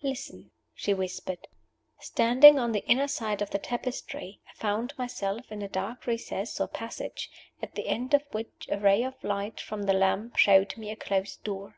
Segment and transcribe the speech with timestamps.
[0.00, 1.46] "Listen!" she whispered.
[2.00, 6.58] Standing on the inner side of the tapestry, I found myself in a dark recess
[6.62, 7.28] or passage,
[7.60, 10.96] at the end of which a ray of light from the lamp showed me a
[10.96, 11.76] closed door.